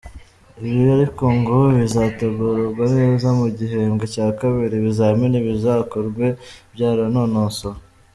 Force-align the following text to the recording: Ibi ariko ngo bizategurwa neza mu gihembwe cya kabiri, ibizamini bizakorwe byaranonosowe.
Ibi 0.67 0.83
ariko 0.97 1.23
ngo 1.37 1.57
bizategurwa 1.79 2.83
neza 2.97 3.27
mu 3.39 3.47
gihembwe 3.57 4.05
cya 4.13 4.27
kabiri, 4.39 4.73
ibizamini 4.77 5.37
bizakorwe 5.47 6.25
byaranonosowe. 6.73 7.79